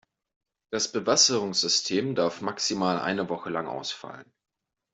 [0.71, 4.33] Das Bewässerungssystem darf maximal eine Woche lang ausfallen.